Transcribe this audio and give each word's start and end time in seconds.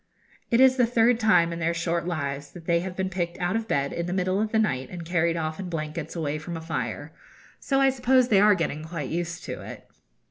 It 0.49 0.59
is 0.59 0.77
the 0.77 0.87
third 0.87 1.19
time 1.19 1.53
in 1.53 1.59
their 1.59 1.75
short 1.75 2.07
lives 2.07 2.53
that 2.53 2.65
they 2.65 2.79
have 2.79 2.95
been 2.95 3.11
picked 3.11 3.37
out 3.39 3.55
of 3.55 3.67
bed 3.67 3.93
in 3.93 4.07
the 4.07 4.13
middle 4.13 4.41
of 4.41 4.51
the 4.51 4.57
night 4.57 4.89
and 4.89 5.05
carried 5.05 5.37
off 5.37 5.59
in 5.59 5.69
blankets 5.69 6.15
away 6.15 6.39
from 6.39 6.57
a 6.57 6.61
fire, 6.61 7.13
so 7.59 7.79
I 7.79 7.91
suppose 7.91 8.29
they 8.29 8.39
are 8.41 8.55
getting 8.55 8.83
quite 8.85 9.11
used 9.11 9.43
to 9.43 9.61
it. 9.61 9.87